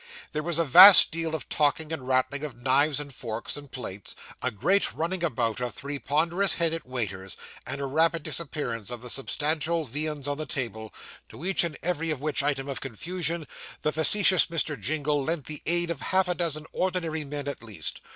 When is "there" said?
0.31-0.41